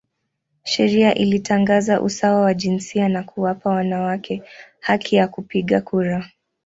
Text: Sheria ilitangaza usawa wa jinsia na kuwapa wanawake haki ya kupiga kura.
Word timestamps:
Sheria 0.63 1.13
ilitangaza 1.15 2.01
usawa 2.01 2.41
wa 2.41 2.53
jinsia 2.53 3.09
na 3.09 3.23
kuwapa 3.23 3.69
wanawake 3.69 4.43
haki 4.79 5.15
ya 5.15 5.27
kupiga 5.27 5.81
kura. 5.81 6.27